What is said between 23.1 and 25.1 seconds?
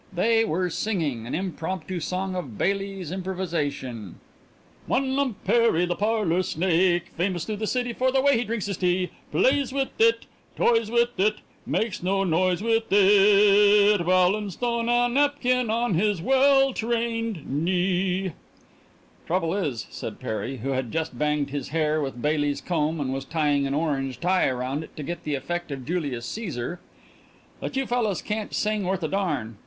was tying an orange tie round it to